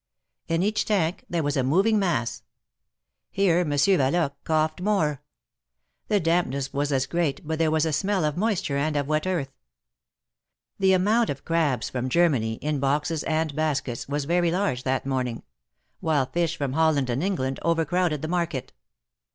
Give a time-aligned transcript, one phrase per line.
[0.47, 2.41] In each tank there was a moving mass.
[3.29, 5.21] Here Monsieur Yqloqqe coughed more.
[6.07, 6.25] The 8 126 THE MAEKETS OF PARIS.
[6.25, 9.51] dampness was as great, but there was a smell of moisture and of wet earth.
[10.79, 15.43] The amount of crabs from Germany, in boxes and baskets, was very large that morning;
[15.99, 18.73] while fish from Holland and England overcrowded the market.